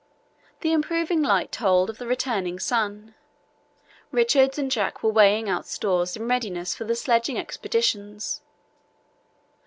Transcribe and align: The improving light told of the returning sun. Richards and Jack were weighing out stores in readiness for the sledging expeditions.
The 0.61 0.71
improving 0.73 1.21
light 1.21 1.51
told 1.51 1.87
of 1.87 1.99
the 1.99 2.07
returning 2.07 2.57
sun. 2.57 3.13
Richards 4.11 4.57
and 4.57 4.71
Jack 4.71 5.03
were 5.03 5.11
weighing 5.11 5.47
out 5.47 5.67
stores 5.67 6.17
in 6.17 6.27
readiness 6.27 6.73
for 6.73 6.85
the 6.85 6.95
sledging 6.95 7.37
expeditions. 7.37 8.41